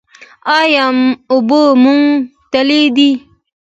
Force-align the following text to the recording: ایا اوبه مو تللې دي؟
ایا 0.59 0.85
اوبه 1.31 1.61
مو 1.81 1.93
تللې 2.51 2.83
دي؟ 2.95 3.09